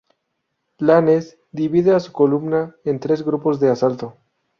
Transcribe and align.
Lannes 0.79 1.37
divide 1.51 1.91
a 1.93 1.99
su 1.99 2.11
columna 2.11 2.75
en 2.85 2.99
tres 2.99 3.21
grupos 3.23 3.59
de 3.59 3.69
asalto. 3.69 4.17